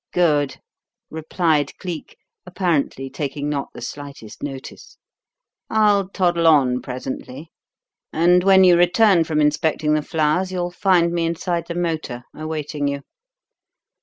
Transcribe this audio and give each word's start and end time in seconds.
"Good," 0.13 0.57
replied 1.11 1.77
Cleek, 1.77 2.17
apparently 2.43 3.07
taking 3.07 3.49
not 3.49 3.67
the 3.71 3.83
slightest 3.83 4.41
notice. 4.41 4.97
"I'll 5.69 6.09
toddle 6.09 6.47
on 6.47 6.81
presently, 6.81 7.51
and 8.11 8.43
when 8.43 8.63
you 8.63 8.75
return 8.77 9.25
from 9.25 9.39
inspecting 9.39 9.93
the 9.93 10.01
flowers 10.01 10.51
you 10.51 10.57
will 10.57 10.71
find 10.71 11.13
me 11.13 11.27
inside 11.27 11.67
the 11.67 11.75
motor 11.75 12.23
awaiting 12.33 12.87
you." 12.87 13.01